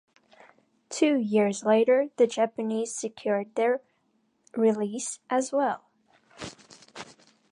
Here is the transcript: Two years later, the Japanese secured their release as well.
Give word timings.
Two 0.89 1.15
years 1.15 1.63
later, 1.63 2.09
the 2.17 2.25
Japanese 2.25 2.95
secured 2.95 3.53
their 3.53 3.81
release 4.55 5.19
as 5.29 5.51
well. 5.51 5.91